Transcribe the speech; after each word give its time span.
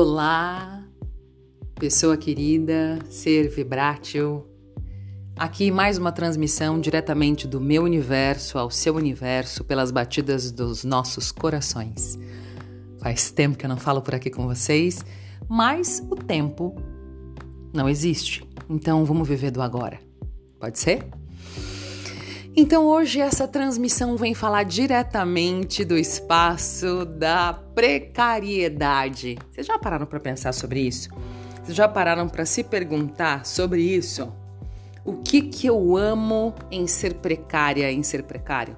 Olá, 0.00 0.84
pessoa 1.74 2.16
querida, 2.16 3.00
ser 3.10 3.48
vibrátil. 3.48 4.46
Aqui 5.34 5.72
mais 5.72 5.98
uma 5.98 6.12
transmissão 6.12 6.80
diretamente 6.80 7.48
do 7.48 7.60
meu 7.60 7.82
universo 7.82 8.58
ao 8.58 8.70
seu 8.70 8.94
universo 8.94 9.64
pelas 9.64 9.90
batidas 9.90 10.52
dos 10.52 10.84
nossos 10.84 11.32
corações. 11.32 12.16
Faz 13.00 13.32
tempo 13.32 13.58
que 13.58 13.64
eu 13.64 13.68
não 13.68 13.76
falo 13.76 14.00
por 14.00 14.14
aqui 14.14 14.30
com 14.30 14.46
vocês, 14.46 15.04
mas 15.48 16.00
o 16.08 16.14
tempo 16.14 16.76
não 17.74 17.88
existe. 17.88 18.48
Então 18.70 19.04
vamos 19.04 19.26
viver 19.26 19.50
do 19.50 19.60
agora. 19.60 19.98
Pode 20.60 20.78
ser? 20.78 21.08
Então 22.60 22.86
hoje 22.86 23.20
essa 23.20 23.46
transmissão 23.46 24.16
vem 24.16 24.34
falar 24.34 24.64
diretamente 24.64 25.84
do 25.84 25.96
espaço 25.96 27.04
da 27.04 27.52
precariedade. 27.52 29.38
Vocês 29.48 29.64
já 29.64 29.78
pararam 29.78 30.06
para 30.06 30.18
pensar 30.18 30.52
sobre 30.52 30.80
isso? 30.80 31.08
Vocês 31.62 31.76
já 31.76 31.86
pararam 31.86 32.28
para 32.28 32.44
se 32.44 32.64
perguntar 32.64 33.46
sobre 33.46 33.80
isso? 33.82 34.32
O 35.04 35.18
que 35.22 35.40
que 35.40 35.68
eu 35.68 35.96
amo 35.96 36.52
em 36.68 36.88
ser 36.88 37.14
precária, 37.14 37.92
em 37.92 38.02
ser 38.02 38.24
precário? 38.24 38.76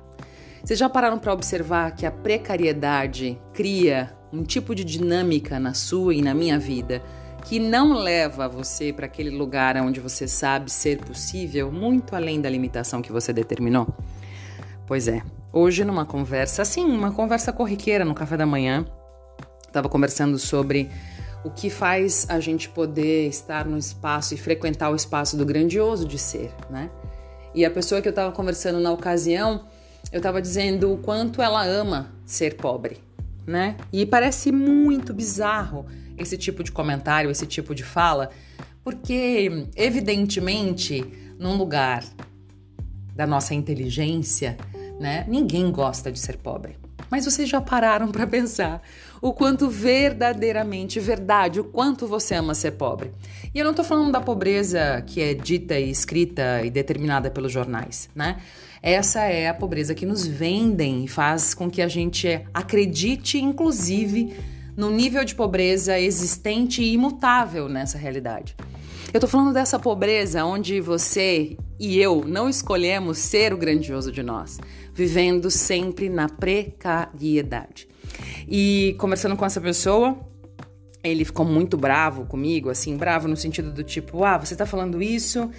Vocês 0.62 0.78
já 0.78 0.90
pararam 0.90 1.18
para 1.18 1.32
observar 1.32 1.95
que 1.95 2.04
a 2.04 2.10
precariedade 2.10 3.40
cria 3.54 4.15
um 4.30 4.45
tipo 4.45 4.74
de 4.74 4.84
dinâmica 4.84 5.59
na 5.59 5.73
sua 5.73 6.15
e 6.15 6.20
na 6.20 6.34
minha 6.34 6.59
vida? 6.59 7.02
Que 7.40 7.58
não 7.58 7.94
leva 7.94 8.48
você 8.48 8.92
para 8.92 9.06
aquele 9.06 9.30
lugar 9.30 9.76
onde 9.78 10.00
você 10.00 10.28
sabe 10.28 10.70
ser 10.70 10.98
possível, 10.98 11.72
muito 11.72 12.14
além 12.14 12.40
da 12.40 12.48
limitação 12.48 13.02
que 13.02 13.10
você 13.10 13.32
determinou? 13.32 13.86
Pois 14.86 15.08
é, 15.08 15.22
hoje 15.52 15.84
numa 15.84 16.04
conversa, 16.04 16.62
assim, 16.62 16.84
uma 16.84 17.12
conversa 17.12 17.52
corriqueira 17.52 18.04
no 18.04 18.15
café 18.15 18.37
da 18.37 18.46
manhã, 18.46 18.84
estava 19.66 19.88
conversando 19.88 20.38
sobre 20.38 20.90
o 21.45 21.50
que 21.50 21.70
faz 21.70 22.26
a 22.28 22.38
gente 22.38 22.68
poder 22.68 23.28
estar 23.28 23.65
no 23.65 23.78
espaço 23.78 24.34
e 24.34 24.37
frequentar 24.37 24.90
o 24.90 24.96
espaço 24.96 25.37
do 25.37 25.45
grandioso 25.46 26.06
de 26.06 26.18
ser, 26.18 26.52
né? 26.68 26.90
E 27.54 27.65
a 27.65 27.70
pessoa 27.70 28.00
que 28.02 28.09
eu 28.09 28.10
estava 28.10 28.32
conversando 28.32 28.78
na 28.78 28.93
ocasião, 28.93 29.65
eu 30.12 30.18
estava 30.18 30.40
dizendo 30.40 30.93
o 30.93 30.98
quanto 30.98 31.40
ela 31.40 31.65
ama 31.65 32.12
ser 32.24 32.56
pobre, 32.56 32.98
né? 33.46 33.76
E 33.93 34.04
parece 34.04 34.52
muito 34.52 35.15
bizarro 35.15 35.87
esse 36.21 36.37
tipo 36.37 36.63
de 36.63 36.71
comentário, 36.71 37.30
esse 37.30 37.46
tipo 37.46 37.74
de 37.74 37.82
fala, 37.82 38.30
porque 38.85 39.66
evidentemente, 39.74 41.04
num 41.38 41.57
lugar 41.57 42.04
da 43.15 43.27
nossa 43.27 43.54
inteligência, 43.54 44.57
né, 44.99 45.24
ninguém 45.29 45.71
gosta 45.71 46.12
de 46.12 46.18
ser 46.18 46.37
pobre. 46.37 46.77
Mas 47.10 47.24
vocês 47.24 47.49
já 47.49 47.60
pararam 47.60 48.12
para 48.12 48.27
pensar 48.27 48.80
o 49.21 49.32
quanto 49.32 49.68
verdadeiramente 49.68 51.01
verdade, 51.01 51.59
o 51.59 51.65
quanto 51.65 52.07
você 52.07 52.37
ama 52.37 52.55
ser 52.55 52.73
pobre. 52.73 53.10
E 53.52 53.59
eu 53.59 53.65
não 53.65 53.73
estou 53.73 53.84
falando 53.84 54.12
da 54.12 54.21
pobreza 54.21 55.02
que 55.07 55.21
é 55.21 55.34
dita 55.34 55.79
e 55.79 55.90
escrita 55.90 56.62
e 56.65 56.71
determinada 56.71 57.30
pelos 57.30 57.51
jornais, 57.51 58.09
né? 58.15 58.37
Essa 58.82 59.24
é 59.24 59.49
a 59.49 59.55
pobreza 59.55 59.95
que 59.95 60.07
nos 60.07 60.27
vendem 60.27 61.05
e 61.05 61.09
faz 61.09 61.52
com 61.52 61.68
que 61.68 61.82
a 61.82 61.88
gente 61.88 62.46
acredite, 62.55 63.38
inclusive, 63.38 64.34
no 64.81 64.91
nível 64.91 65.22
de 65.26 65.34
pobreza 65.34 66.00
existente 66.00 66.82
e 66.82 66.94
imutável 66.94 67.69
nessa 67.69 67.98
realidade. 67.98 68.56
Eu 69.12 69.20
tô 69.20 69.28
falando 69.28 69.53
dessa 69.53 69.78
pobreza 69.78 70.42
onde 70.42 70.81
você 70.81 71.54
e 71.78 71.98
eu 71.98 72.25
não 72.26 72.48
escolhemos 72.48 73.19
ser 73.19 73.53
o 73.53 73.59
grandioso 73.59 74.10
de 74.10 74.22
nós, 74.22 74.59
vivendo 74.94 75.50
sempre 75.50 76.09
na 76.09 76.31
precariedade. 76.31 77.87
E 78.48 78.97
conversando 78.98 79.37
com 79.37 79.44
essa 79.44 79.60
pessoa, 79.60 80.19
ele 81.04 81.26
ficou 81.26 81.44
muito 81.44 81.76
bravo 81.76 82.25
comigo, 82.25 82.71
assim, 82.71 82.97
bravo 82.97 83.28
no 83.28 83.37
sentido 83.37 83.71
do 83.71 83.84
tipo, 83.84 84.25
ah, 84.25 84.38
você 84.38 84.56
tá 84.56 84.65
falando 84.65 85.03
isso, 85.03 85.50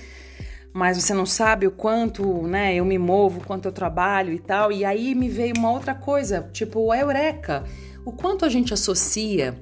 mas 0.73 0.97
você 0.97 1.13
não 1.13 1.27
sabe 1.27 1.67
o 1.67 1.71
quanto, 1.71 2.47
né, 2.47 2.73
eu 2.73 2.85
me 2.85 2.97
movo, 2.97 3.45
quanto 3.45 3.67
eu 3.67 3.71
trabalho 3.71 4.33
e 4.33 4.39
tal. 4.39 4.71
E 4.71 4.83
aí 4.83 5.13
me 5.13 5.29
veio 5.29 5.53
uma 5.59 5.69
outra 5.69 5.93
coisa, 5.93 6.49
tipo, 6.51 6.91
a 6.91 6.97
eureka 6.97 7.63
o 8.05 8.11
quanto 8.11 8.45
a 8.45 8.49
gente 8.49 8.73
associa 8.73 9.55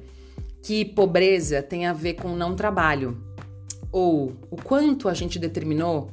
que 0.61 0.85
pobreza 0.85 1.61
tem 1.61 1.85
a 1.85 1.93
ver 1.93 2.13
com 2.13 2.35
não 2.35 2.55
trabalho, 2.55 3.17
ou 3.91 4.35
o 4.51 4.55
quanto 4.55 5.09
a 5.09 5.13
gente 5.13 5.39
determinou 5.39 6.11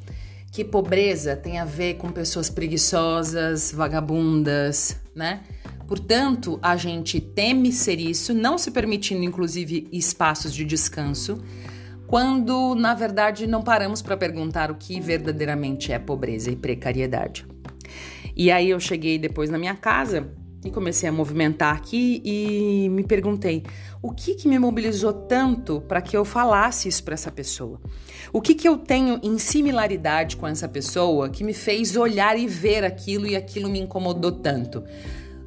que 0.52 0.64
pobreza 0.64 1.36
tem 1.36 1.58
a 1.58 1.64
ver 1.64 1.94
com 1.94 2.10
pessoas 2.10 2.48
preguiçosas, 2.48 3.72
vagabundas, 3.72 4.96
né? 5.14 5.42
Portanto, 5.86 6.58
a 6.62 6.76
gente 6.76 7.20
teme 7.20 7.70
ser 7.70 8.00
isso, 8.00 8.32
não 8.32 8.56
se 8.56 8.70
permitindo 8.70 9.22
inclusive 9.22 9.86
espaços 9.92 10.54
de 10.54 10.64
descanso, 10.64 11.38
quando 12.06 12.74
na 12.74 12.94
verdade 12.94 13.46
não 13.46 13.62
paramos 13.62 14.00
para 14.00 14.16
perguntar 14.16 14.70
o 14.70 14.76
que 14.76 15.00
verdadeiramente 15.00 15.92
é 15.92 15.98
pobreza 15.98 16.50
e 16.50 16.56
precariedade. 16.56 17.46
E 18.34 18.50
aí 18.50 18.70
eu 18.70 18.80
cheguei 18.80 19.18
depois 19.18 19.50
na 19.50 19.58
minha 19.58 19.74
casa 19.74 20.32
e 20.66 20.70
comecei 20.70 21.08
a 21.08 21.12
movimentar 21.12 21.74
aqui 21.74 22.20
e 22.24 22.88
me 22.90 23.04
perguntei 23.04 23.62
o 24.02 24.12
que, 24.12 24.34
que 24.34 24.48
me 24.48 24.58
mobilizou 24.58 25.12
tanto 25.12 25.80
para 25.80 26.00
que 26.00 26.16
eu 26.16 26.24
falasse 26.24 26.88
isso 26.88 27.02
para 27.04 27.14
essa 27.14 27.30
pessoa. 27.30 27.80
O 28.32 28.40
que, 28.40 28.54
que 28.54 28.68
eu 28.68 28.76
tenho 28.76 29.20
em 29.22 29.38
similaridade 29.38 30.36
com 30.36 30.46
essa 30.46 30.68
pessoa 30.68 31.28
que 31.28 31.44
me 31.44 31.54
fez 31.54 31.96
olhar 31.96 32.38
e 32.38 32.46
ver 32.46 32.84
aquilo 32.84 33.26
e 33.26 33.36
aquilo 33.36 33.68
me 33.68 33.80
incomodou 33.80 34.32
tanto? 34.32 34.84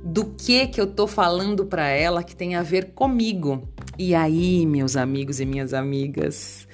Do 0.03 0.25
que 0.25 0.67
que 0.67 0.79
eu 0.79 0.87
tô 0.87 1.05
falando 1.05 1.65
para 1.65 1.87
ela 1.87 2.23
que 2.23 2.35
tem 2.35 2.55
a 2.55 2.63
ver 2.63 2.91
comigo? 2.93 3.67
E 3.97 4.15
aí, 4.15 4.65
meus 4.65 4.95
amigos 4.95 5.41
e 5.41 5.45
minhas 5.45 5.73
amigas, 5.73 6.67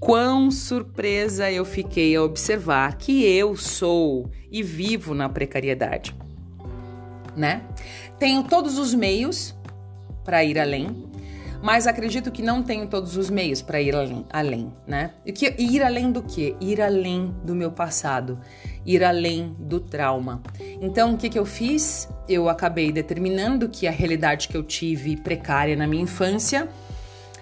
quão 0.00 0.50
surpresa 0.50 1.50
eu 1.50 1.64
fiquei 1.64 2.16
a 2.16 2.22
observar 2.22 2.98
que 2.98 3.24
eu 3.24 3.56
sou 3.56 4.28
e 4.50 4.62
vivo 4.64 5.14
na 5.14 5.28
precariedade 5.28 6.14
né? 7.36 7.62
Tenho 8.18 8.42
todos 8.42 8.78
os 8.78 8.94
meios 8.94 9.54
para 10.24 10.42
ir 10.42 10.58
além, 10.58 11.06
mas 11.62 11.86
acredito 11.86 12.30
que 12.30 12.42
não 12.42 12.62
tenho 12.62 12.86
todos 12.86 13.16
os 13.16 13.30
meios 13.30 13.62
para 13.62 13.80
ir 13.80 13.94
além, 13.94 14.26
além, 14.30 14.72
né? 14.86 15.12
E 15.24 15.32
que 15.32 15.54
ir 15.58 15.82
além 15.82 16.12
do 16.12 16.22
que? 16.22 16.56
Ir 16.60 16.80
além 16.80 17.34
do 17.44 17.54
meu 17.54 17.70
passado, 17.70 18.38
ir 18.84 19.02
além 19.02 19.54
do 19.58 19.80
trauma. 19.80 20.42
Então, 20.80 21.14
o 21.14 21.16
que, 21.16 21.28
que 21.28 21.38
eu 21.38 21.46
fiz? 21.46 22.08
Eu 22.28 22.48
acabei 22.48 22.92
determinando 22.92 23.68
que 23.68 23.86
a 23.86 23.90
realidade 23.90 24.48
que 24.48 24.56
eu 24.56 24.62
tive 24.62 25.16
precária 25.16 25.76
na 25.76 25.86
minha 25.86 26.02
infância 26.02 26.68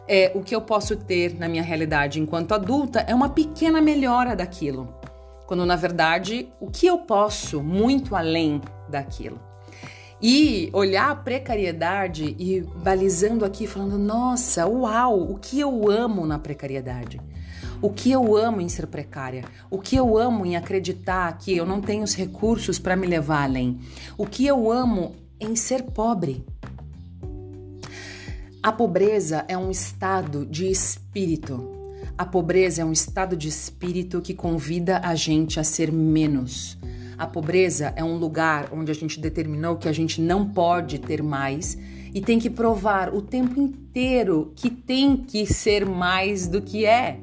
é 0.06 0.30
o 0.34 0.42
que 0.42 0.54
eu 0.54 0.60
posso 0.60 0.96
ter 0.96 1.34
na 1.38 1.48
minha 1.48 1.62
realidade 1.62 2.20
enquanto 2.20 2.52
adulta 2.52 3.00
é 3.00 3.14
uma 3.14 3.30
pequena 3.30 3.80
melhora 3.80 4.36
daquilo. 4.36 4.94
Quando 5.46 5.66
na 5.66 5.76
verdade, 5.76 6.48
o 6.60 6.70
que 6.70 6.86
eu 6.86 6.98
posso 6.98 7.62
muito 7.62 8.14
além 8.14 8.60
daquilo. 8.88 9.40
E 10.22 10.70
olhar 10.72 11.10
a 11.10 11.14
precariedade 11.14 12.34
e 12.38 12.60
balizando 12.82 13.44
aqui, 13.44 13.66
falando: 13.66 13.98
nossa, 13.98 14.66
uau, 14.66 15.30
o 15.30 15.38
que 15.38 15.60
eu 15.60 15.90
amo 15.90 16.26
na 16.26 16.38
precariedade. 16.38 17.20
O 17.82 17.90
que 17.90 18.10
eu 18.10 18.34
amo 18.36 18.60
em 18.60 18.68
ser 18.68 18.86
precária? 18.86 19.44
O 19.70 19.78
que 19.78 19.96
eu 19.96 20.16
amo 20.16 20.46
em 20.46 20.56
acreditar 20.56 21.36
que 21.36 21.54
eu 21.54 21.66
não 21.66 21.80
tenho 21.80 22.02
os 22.02 22.14
recursos 22.14 22.78
para 22.78 22.96
me 22.96 23.06
levar 23.06 23.42
além? 23.42 23.78
O 24.16 24.24
que 24.24 24.46
eu 24.46 24.72
amo 24.72 25.14
em 25.38 25.54
ser 25.54 25.82
pobre? 25.82 26.44
A 28.62 28.72
pobreza 28.72 29.44
é 29.48 29.58
um 29.58 29.70
estado 29.70 30.46
de 30.46 30.70
espírito. 30.70 31.70
A 32.16 32.24
pobreza 32.24 32.80
é 32.80 32.84
um 32.84 32.92
estado 32.92 33.36
de 33.36 33.48
espírito 33.48 34.22
que 34.22 34.32
convida 34.32 35.00
a 35.04 35.14
gente 35.14 35.60
a 35.60 35.64
ser 35.64 35.92
menos 35.92 36.78
a 37.16 37.26
pobreza 37.26 37.92
é 37.96 38.02
um 38.02 38.16
lugar 38.16 38.68
onde 38.72 38.90
a 38.90 38.94
gente 38.94 39.20
determinou 39.20 39.76
que 39.76 39.88
a 39.88 39.92
gente 39.92 40.20
não 40.20 40.48
pode 40.48 40.98
ter 40.98 41.22
mais 41.22 41.78
e 42.12 42.20
tem 42.20 42.38
que 42.38 42.48
provar 42.48 43.14
o 43.14 43.20
tempo 43.20 43.60
inteiro 43.60 44.52
que 44.54 44.70
tem 44.70 45.16
que 45.16 45.46
ser 45.46 45.84
mais 45.84 46.46
do 46.46 46.62
que 46.62 46.86
é. 46.86 47.18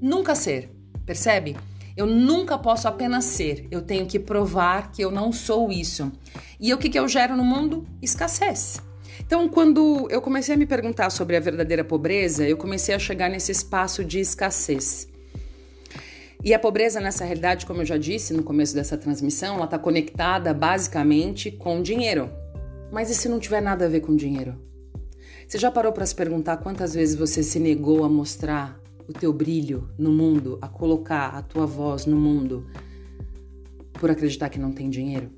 Nunca 0.00 0.34
ser, 0.34 0.70
percebe? 1.04 1.56
Eu 1.96 2.06
nunca 2.06 2.58
posso 2.58 2.86
apenas 2.86 3.24
ser, 3.24 3.66
eu 3.70 3.80
tenho 3.80 4.06
que 4.06 4.18
provar 4.18 4.92
que 4.92 5.02
eu 5.02 5.10
não 5.10 5.32
sou 5.32 5.70
isso. 5.70 6.12
E 6.60 6.74
o 6.74 6.78
que, 6.78 6.90
que 6.90 6.98
eu 6.98 7.08
gero 7.08 7.36
no 7.36 7.44
mundo? 7.44 7.86
Escassez. 8.02 8.82
Então, 9.20 9.48
quando 9.48 10.06
eu 10.10 10.20
comecei 10.20 10.54
a 10.54 10.58
me 10.58 10.66
perguntar 10.66 11.10
sobre 11.10 11.36
a 11.36 11.40
verdadeira 11.40 11.82
pobreza, 11.82 12.46
eu 12.46 12.56
comecei 12.56 12.94
a 12.94 12.98
chegar 12.98 13.30
nesse 13.30 13.50
espaço 13.50 14.04
de 14.04 14.20
escassez. 14.20 15.08
E 16.46 16.54
a 16.54 16.60
pobreza 16.60 17.00
nessa 17.00 17.24
realidade, 17.24 17.66
como 17.66 17.82
eu 17.82 17.84
já 17.84 17.98
disse 17.98 18.32
no 18.32 18.44
começo 18.44 18.72
dessa 18.72 18.96
transmissão, 18.96 19.56
ela 19.56 19.64
está 19.64 19.80
conectada 19.80 20.54
basicamente 20.54 21.50
com 21.50 21.82
dinheiro. 21.82 22.30
Mas 22.92 23.10
e 23.10 23.16
se 23.16 23.28
não 23.28 23.40
tiver 23.40 23.60
nada 23.60 23.86
a 23.86 23.88
ver 23.88 24.00
com 24.00 24.14
dinheiro? 24.14 24.54
Você 25.48 25.58
já 25.58 25.72
parou 25.72 25.90
para 25.90 26.06
se 26.06 26.14
perguntar 26.14 26.58
quantas 26.58 26.94
vezes 26.94 27.16
você 27.16 27.42
se 27.42 27.58
negou 27.58 28.04
a 28.04 28.08
mostrar 28.08 28.80
o 29.08 29.12
teu 29.12 29.32
brilho 29.32 29.90
no 29.98 30.12
mundo, 30.12 30.56
a 30.62 30.68
colocar 30.68 31.30
a 31.30 31.42
tua 31.42 31.66
voz 31.66 32.06
no 32.06 32.16
mundo 32.16 32.64
por 33.94 34.08
acreditar 34.08 34.48
que 34.48 34.60
não 34.60 34.70
tem 34.70 34.88
dinheiro? 34.88 35.28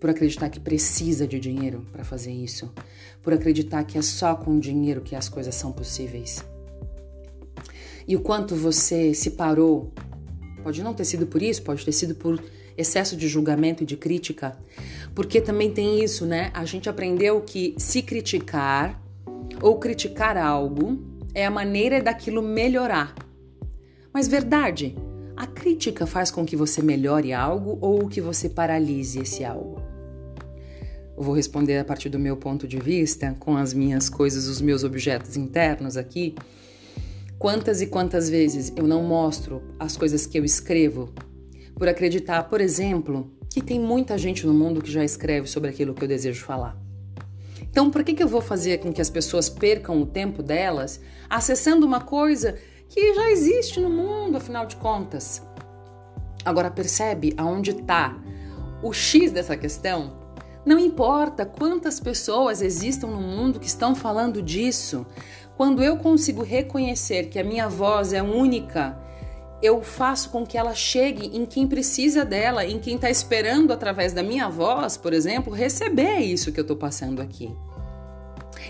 por 0.00 0.10
acreditar 0.10 0.48
que 0.48 0.60
precisa 0.60 1.26
de 1.26 1.40
dinheiro 1.40 1.84
para 1.90 2.04
fazer 2.04 2.30
isso, 2.30 2.72
por 3.20 3.32
acreditar 3.32 3.82
que 3.82 3.98
é 3.98 4.02
só 4.02 4.36
com 4.36 4.56
dinheiro 4.56 5.00
que 5.00 5.16
as 5.16 5.28
coisas 5.28 5.56
são 5.56 5.72
possíveis. 5.72 6.44
E 8.06 8.14
o 8.14 8.20
quanto 8.20 8.54
você 8.54 9.12
se 9.12 9.32
parou, 9.32 9.92
pode 10.62 10.82
não 10.82 10.94
ter 10.94 11.04
sido 11.04 11.26
por 11.26 11.42
isso, 11.42 11.62
pode 11.62 11.84
ter 11.84 11.92
sido 11.92 12.14
por 12.14 12.42
excesso 12.76 13.16
de 13.16 13.26
julgamento 13.26 13.82
e 13.82 13.86
de 13.86 13.96
crítica, 13.96 14.56
porque 15.14 15.40
também 15.40 15.70
tem 15.72 16.02
isso, 16.02 16.24
né? 16.24 16.50
A 16.54 16.64
gente 16.64 16.88
aprendeu 16.88 17.40
que 17.40 17.74
se 17.76 18.02
criticar 18.02 19.02
ou 19.60 19.78
criticar 19.78 20.36
algo 20.36 20.98
é 21.34 21.44
a 21.44 21.50
maneira 21.50 22.00
daquilo 22.00 22.42
melhorar. 22.42 23.14
Mas 24.12 24.28
verdade, 24.28 24.96
a 25.36 25.46
crítica 25.46 26.06
faz 26.06 26.30
com 26.30 26.44
que 26.44 26.56
você 26.56 26.82
melhore 26.82 27.32
algo 27.32 27.78
ou 27.80 28.08
que 28.08 28.20
você 28.20 28.48
paralise 28.48 29.20
esse 29.20 29.44
algo? 29.44 29.80
Eu 31.16 31.22
vou 31.22 31.34
responder 31.34 31.78
a 31.78 31.84
partir 31.84 32.08
do 32.08 32.18
meu 32.18 32.36
ponto 32.36 32.66
de 32.66 32.78
vista, 32.78 33.34
com 33.40 33.56
as 33.56 33.74
minhas 33.74 34.08
coisas, 34.08 34.46
os 34.46 34.60
meus 34.60 34.84
objetos 34.84 35.36
internos 35.36 35.96
aqui. 35.96 36.34
Quantas 37.38 37.80
e 37.80 37.86
quantas 37.86 38.28
vezes 38.28 38.72
eu 38.76 38.86
não 38.86 39.02
mostro 39.02 39.62
as 39.78 39.96
coisas 39.96 40.26
que 40.26 40.38
eu 40.38 40.44
escrevo 40.44 41.12
por 41.76 41.88
acreditar, 41.88 42.42
por 42.44 42.60
exemplo, 42.60 43.32
que 43.48 43.62
tem 43.62 43.78
muita 43.78 44.18
gente 44.18 44.46
no 44.46 44.52
mundo 44.52 44.82
que 44.82 44.90
já 44.90 45.04
escreve 45.04 45.46
sobre 45.46 45.70
aquilo 45.70 45.94
que 45.94 46.02
eu 46.02 46.08
desejo 46.08 46.44
falar. 46.44 46.76
Então, 47.62 47.90
por 47.90 48.02
que, 48.02 48.14
que 48.14 48.22
eu 48.22 48.28
vou 48.28 48.40
fazer 48.40 48.78
com 48.78 48.92
que 48.92 49.00
as 49.00 49.10
pessoas 49.10 49.48
percam 49.48 50.02
o 50.02 50.06
tempo 50.06 50.42
delas 50.42 51.00
acessando 51.30 51.86
uma 51.86 52.00
coisa 52.00 52.58
que 52.88 53.14
já 53.14 53.30
existe 53.30 53.80
no 53.80 53.90
mundo, 53.90 54.36
afinal 54.36 54.66
de 54.66 54.76
contas. 54.76 55.42
Agora 56.44 56.70
percebe 56.70 57.34
aonde 57.36 57.72
está 57.72 58.16
o 58.82 58.92
X 58.92 59.30
dessa 59.30 59.56
questão? 59.56 60.16
Não 60.64 60.78
importa 60.78 61.46
quantas 61.46 62.00
pessoas 62.00 62.62
existam 62.62 63.08
no 63.08 63.20
mundo 63.20 63.60
que 63.60 63.66
estão 63.66 63.94
falando 63.94 64.42
disso, 64.42 65.06
quando 65.58 65.82
eu 65.82 65.96
consigo 65.96 66.44
reconhecer 66.44 67.30
que 67.30 67.36
a 67.36 67.42
minha 67.42 67.68
voz 67.68 68.12
é 68.12 68.22
única, 68.22 68.96
eu 69.60 69.82
faço 69.82 70.30
com 70.30 70.46
que 70.46 70.56
ela 70.56 70.72
chegue 70.72 71.36
em 71.36 71.44
quem 71.44 71.66
precisa 71.66 72.24
dela, 72.24 72.64
em 72.64 72.78
quem 72.78 72.94
está 72.94 73.10
esperando 73.10 73.72
através 73.72 74.12
da 74.12 74.22
minha 74.22 74.48
voz, 74.48 74.96
por 74.96 75.12
exemplo, 75.12 75.52
receber 75.52 76.20
isso 76.20 76.52
que 76.52 76.60
eu 76.60 76.62
estou 76.62 76.76
passando 76.76 77.20
aqui. 77.20 77.52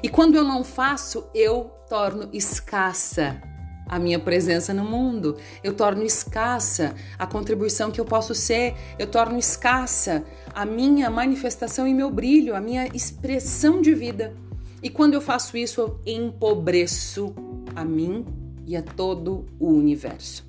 E 0.02 0.08
quando 0.08 0.36
eu 0.36 0.42
não 0.42 0.64
faço, 0.64 1.28
eu 1.34 1.70
torno 1.90 2.30
escassa 2.32 3.38
a 3.86 3.98
minha 3.98 4.18
presença 4.18 4.72
no 4.72 4.84
mundo, 4.84 5.36
eu 5.62 5.74
torno 5.74 6.02
escassa 6.02 6.94
a 7.18 7.26
contribuição 7.26 7.90
que 7.90 8.00
eu 8.00 8.04
posso 8.06 8.34
ser, 8.34 8.74
eu 8.98 9.06
torno 9.06 9.38
escassa 9.38 10.24
a 10.54 10.64
minha 10.64 11.10
manifestação 11.10 11.86
e 11.86 11.92
meu 11.92 12.10
brilho, 12.10 12.56
a 12.56 12.62
minha 12.62 12.86
expressão 12.94 13.82
de 13.82 13.94
vida. 13.94 14.47
E 14.82 14.88
quando 14.88 15.14
eu 15.14 15.20
faço 15.20 15.56
isso, 15.56 15.80
eu 15.80 16.00
empobreço 16.06 17.34
a 17.74 17.84
mim 17.84 18.24
e 18.66 18.76
a 18.76 18.82
todo 18.82 19.46
o 19.58 19.68
universo. 19.68 20.46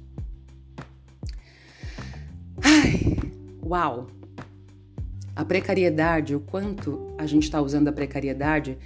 Ai, 2.61 3.17
uau! 3.63 4.07
A 5.35 5.45
precariedade, 5.45 6.35
o 6.35 6.39
quanto 6.39 7.15
a 7.17 7.25
gente 7.25 7.43
está 7.43 7.61
usando 7.61 7.87
a 7.87 7.93
precariedade 7.93 8.77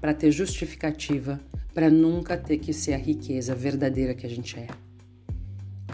para 0.00 0.12
ter 0.12 0.30
justificativa 0.30 1.40
para 1.72 1.88
nunca 1.88 2.36
ter 2.36 2.58
que 2.58 2.72
ser 2.72 2.94
a 2.94 2.98
riqueza 2.98 3.54
verdadeira 3.54 4.14
que 4.14 4.26
a 4.26 4.28
gente 4.28 4.58
é. 4.58 4.66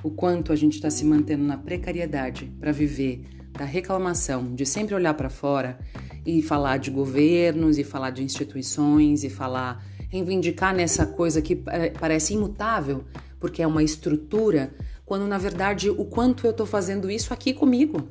O 0.03 0.11
quanto 0.11 0.53
a 0.53 0.57
gente 0.57 0.75
está 0.75 0.91
se 0.91 1.05
mantendo 1.05 1.45
na 1.45 1.57
precariedade 1.57 2.51
para 2.59 2.73
viver 2.73 3.25
da 3.57 3.65
reclamação, 3.65 4.55
de 4.55 4.67
sempre 4.67 4.95
olhar 4.95 5.15
para 5.15 5.31
fora 5.31 5.79
e 6.25 6.43
falar 6.43 6.79
de 6.79 6.91
governos 6.91 7.79
e 7.79 7.85
falar 7.85 8.11
de 8.11 8.23
instituições 8.23 9.25
e 9.25 9.31
falar, 9.31 9.85
reivindicar 10.09 10.75
nessa 10.75 11.07
coisa 11.07 11.41
que 11.41 11.57
parece 11.99 12.35
imutável, 12.35 13.05
porque 13.41 13.63
é 13.63 13.67
uma 13.67 13.83
estrutura, 13.83 14.75
quando 15.05 15.27
na 15.27 15.39
verdade 15.39 15.89
o 15.89 16.05
quanto 16.05 16.47
eu 16.47 16.51
estou 16.51 16.67
fazendo 16.67 17.11
isso 17.11 17.33
aqui 17.33 17.53
comigo. 17.53 18.09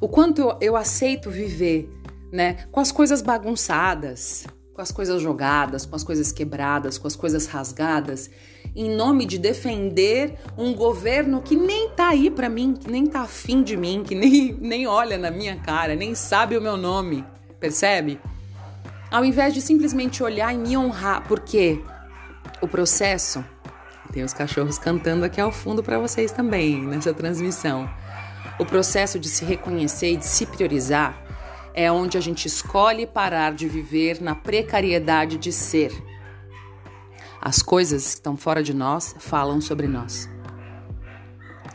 O 0.00 0.08
quanto 0.08 0.40
eu, 0.40 0.58
eu 0.60 0.76
aceito 0.76 1.30
viver 1.30 1.90
né, 2.30 2.66
com 2.70 2.80
as 2.80 2.92
coisas 2.92 3.22
bagunçadas, 3.22 4.46
com 4.74 4.82
as 4.82 4.92
coisas 4.92 5.22
jogadas, 5.22 5.86
com 5.86 5.96
as 5.96 6.04
coisas 6.04 6.30
quebradas, 6.30 6.98
com 6.98 7.06
as 7.06 7.16
coisas 7.16 7.46
rasgadas, 7.46 8.30
em 8.76 8.94
nome 8.94 9.24
de 9.24 9.38
defender 9.38 10.34
um 10.56 10.74
governo 10.74 11.40
que 11.40 11.56
nem 11.56 11.88
tá 11.88 12.08
aí 12.08 12.30
para 12.30 12.48
mim, 12.48 12.74
que 12.74 12.90
nem 12.90 13.06
tá 13.06 13.22
afim 13.22 13.62
de 13.62 13.74
mim, 13.74 14.04
que 14.06 14.14
nem, 14.14 14.52
nem 14.60 14.86
olha 14.86 15.16
na 15.16 15.30
minha 15.30 15.56
cara, 15.56 15.96
nem 15.96 16.14
sabe 16.14 16.58
o 16.58 16.60
meu 16.60 16.76
nome, 16.76 17.24
percebe? 17.58 18.20
Ao 19.10 19.24
invés 19.24 19.54
de 19.54 19.62
simplesmente 19.62 20.22
olhar 20.22 20.54
e 20.54 20.58
me 20.58 20.76
honrar, 20.76 21.26
porque 21.26 21.80
o 22.60 22.68
processo 22.68 23.42
tem 24.12 24.22
os 24.22 24.34
cachorros 24.34 24.78
cantando 24.78 25.24
aqui 25.24 25.40
ao 25.40 25.50
fundo 25.50 25.82
para 25.82 25.98
vocês 25.98 26.30
também 26.30 26.82
nessa 26.86 27.14
transmissão. 27.14 27.88
O 28.58 28.64
processo 28.64 29.18
de 29.18 29.28
se 29.28 29.44
reconhecer 29.44 30.12
e 30.12 30.16
de 30.16 30.26
se 30.26 30.44
priorizar 30.46 31.22
é 31.74 31.90
onde 31.90 32.16
a 32.16 32.20
gente 32.20 32.46
escolhe 32.46 33.06
parar 33.06 33.52
de 33.52 33.68
viver 33.68 34.20
na 34.20 34.34
precariedade 34.34 35.36
de 35.36 35.52
ser. 35.52 35.92
As 37.46 37.62
coisas 37.62 38.02
que 38.06 38.10
estão 38.14 38.36
fora 38.36 38.60
de 38.60 38.74
nós 38.74 39.14
falam 39.20 39.60
sobre 39.60 39.86
nós. 39.86 40.28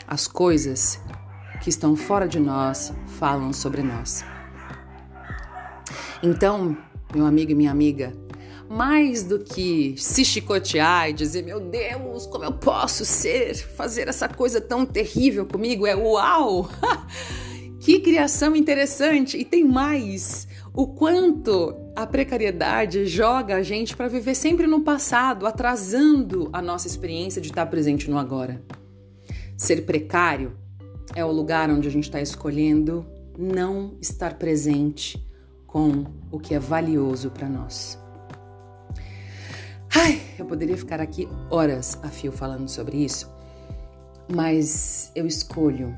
As 0.05 0.27
coisas 0.27 0.99
que 1.63 1.69
estão 1.69 1.95
fora 1.95 2.27
de 2.27 2.41
nós 2.41 2.91
falam 3.07 3.53
sobre 3.53 3.81
nós. 3.81 4.21
Então, 6.21 6.77
meu 7.15 7.25
amigo 7.25 7.51
e 7.51 7.55
minha 7.55 7.71
amiga, 7.71 8.11
mais 8.69 9.23
do 9.23 9.39
que 9.39 9.95
se 9.97 10.25
chicotear 10.25 11.09
e 11.09 11.13
dizer, 11.13 11.45
meu 11.45 11.61
Deus, 11.61 12.27
como 12.27 12.43
eu 12.43 12.51
posso 12.51 13.05
ser, 13.05 13.55
fazer 13.55 14.09
essa 14.09 14.27
coisa 14.27 14.59
tão 14.59 14.85
terrível 14.85 15.45
comigo, 15.45 15.87
é 15.87 15.95
uau! 15.95 16.69
Que 17.79 17.99
criação 17.99 18.55
interessante! 18.55 19.37
E 19.37 19.43
tem 19.43 19.63
mais: 19.63 20.47
o 20.71 20.85
quanto 20.85 21.73
a 21.95 22.05
precariedade 22.05 23.05
joga 23.05 23.55
a 23.55 23.63
gente 23.63 23.95
para 23.95 24.07
viver 24.07 24.35
sempre 24.35 24.65
no 24.65 24.81
passado, 24.81 25.45
atrasando 25.45 26.49
a 26.53 26.61
nossa 26.61 26.87
experiência 26.87 27.41
de 27.41 27.49
estar 27.49 27.65
presente 27.65 28.09
no 28.09 28.17
agora. 28.17 28.61
Ser 29.57 29.85
precário 29.85 30.57
é 31.15 31.23
o 31.23 31.31
lugar 31.31 31.69
onde 31.69 31.87
a 31.87 31.91
gente 31.91 32.05
está 32.05 32.21
escolhendo 32.21 33.05
não 33.37 33.95
estar 34.01 34.37
presente 34.37 35.23
com 35.67 36.05
o 36.31 36.39
que 36.39 36.53
é 36.53 36.59
valioso 36.59 37.29
para 37.29 37.47
nós. 37.47 37.99
Ai, 39.93 40.21
eu 40.39 40.45
poderia 40.45 40.77
ficar 40.77 41.01
aqui 41.01 41.27
horas 41.49 41.99
a 42.01 42.07
fio 42.07 42.31
falando 42.31 42.69
sobre 42.69 42.97
isso, 42.97 43.29
mas 44.33 45.11
eu 45.13 45.27
escolho 45.27 45.93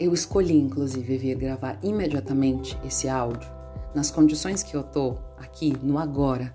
eu 0.00 0.12
escolhi, 0.12 0.58
inclusive, 0.58 1.16
vir 1.16 1.36
gravar 1.36 1.78
imediatamente 1.80 2.76
esse 2.84 3.08
áudio 3.08 3.61
nas 3.94 4.10
condições 4.10 4.62
que 4.62 4.74
eu 4.74 4.82
tô 4.82 5.16
aqui 5.38 5.76
no 5.82 5.98
agora 5.98 6.54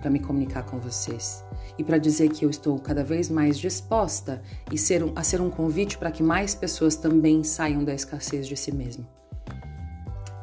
para 0.00 0.10
me 0.10 0.20
comunicar 0.20 0.64
com 0.64 0.78
vocês 0.78 1.44
e 1.76 1.84
para 1.84 1.98
dizer 1.98 2.30
que 2.30 2.44
eu 2.44 2.50
estou 2.50 2.78
cada 2.78 3.04
vez 3.04 3.28
mais 3.28 3.58
disposta 3.58 4.42
e 4.70 4.78
ser 4.78 5.02
um, 5.02 5.12
a 5.14 5.22
ser 5.22 5.40
um 5.40 5.50
convite 5.50 5.96
para 5.96 6.10
que 6.10 6.22
mais 6.22 6.54
pessoas 6.54 6.96
também 6.96 7.42
saiam 7.44 7.84
da 7.84 7.94
escassez 7.94 8.46
de 8.46 8.56
si 8.56 8.72
mesmo. 8.72 9.06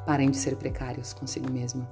Parem 0.06 0.30
de 0.30 0.38
ser 0.38 0.56
precários 0.56 1.14
consigo 1.14 1.52
mesmo. 1.52 1.88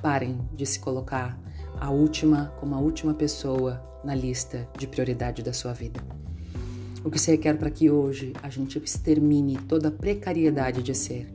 Parem 0.00 0.40
de 0.54 0.64
se 0.64 0.80
colocar 0.80 1.38
a 1.78 1.90
última 1.90 2.52
como 2.58 2.74
a 2.74 2.78
última 2.78 3.14
pessoa 3.14 3.82
na 4.02 4.14
lista 4.14 4.68
de 4.78 4.86
prioridade 4.86 5.42
da 5.42 5.52
sua 5.52 5.72
vida. 5.72 6.00
O 7.04 7.10
que 7.10 7.18
você 7.18 7.32
requer 7.32 7.56
para 7.56 7.70
que 7.70 7.90
hoje 7.90 8.32
a 8.42 8.48
gente 8.48 8.78
extermine 8.78 9.56
toda 9.68 9.88
a 9.88 9.92
precariedade 9.92 10.82
de 10.82 10.94
ser? 10.94 11.30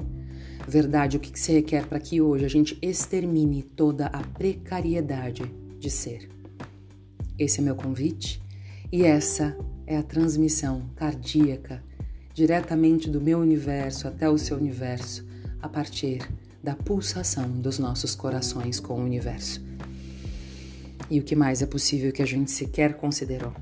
Verdade, 0.67 1.17
o 1.17 1.19
que 1.19 1.37
você 1.37 1.53
requer 1.53 1.87
para 1.87 1.99
que 1.99 2.21
hoje 2.21 2.45
a 2.45 2.49
gente 2.49 2.77
extermine 2.81 3.63
toda 3.63 4.07
a 4.07 4.21
precariedade 4.21 5.43
de 5.79 5.89
ser? 5.89 6.29
Esse 7.37 7.59
é 7.59 7.63
meu 7.63 7.75
convite 7.75 8.41
e 8.91 9.03
essa 9.03 9.57
é 9.87 9.97
a 9.97 10.03
transmissão 10.03 10.89
cardíaca 10.95 11.83
diretamente 12.33 13.09
do 13.09 13.19
meu 13.19 13.39
universo 13.39 14.07
até 14.07 14.29
o 14.29 14.37
seu 14.37 14.57
universo 14.57 15.25
a 15.61 15.67
partir 15.67 16.29
da 16.63 16.75
pulsação 16.75 17.49
dos 17.49 17.79
nossos 17.79 18.15
corações 18.15 18.79
com 18.79 18.93
o 18.93 19.03
universo. 19.03 19.61
E 21.09 21.19
o 21.19 21.23
que 21.23 21.35
mais 21.35 21.61
é 21.61 21.65
possível 21.65 22.11
que 22.11 22.21
a 22.21 22.25
gente 22.25 22.51
sequer 22.51 22.93
considerou? 22.93 23.53